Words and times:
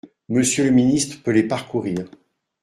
Monsieur 0.29 0.63
le 0.63 0.71
ministre 0.71 1.21
peut 1.21 1.29
les 1.29 1.43
parcourir. 1.47 2.09